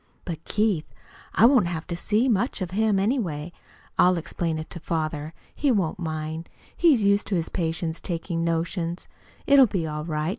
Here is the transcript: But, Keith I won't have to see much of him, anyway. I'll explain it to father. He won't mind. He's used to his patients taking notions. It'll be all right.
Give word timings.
But, 0.25 0.43
Keith 0.45 0.91
I 1.35 1.45
won't 1.45 1.67
have 1.67 1.85
to 1.85 1.95
see 1.95 2.27
much 2.27 2.59
of 2.59 2.71
him, 2.71 2.97
anyway. 2.97 3.51
I'll 3.99 4.17
explain 4.17 4.57
it 4.57 4.67
to 4.71 4.79
father. 4.79 5.31
He 5.53 5.71
won't 5.71 5.99
mind. 5.99 6.49
He's 6.75 7.03
used 7.03 7.27
to 7.27 7.35
his 7.35 7.49
patients 7.49 8.01
taking 8.01 8.43
notions. 8.43 9.07
It'll 9.45 9.67
be 9.67 9.85
all 9.85 10.03
right. 10.05 10.29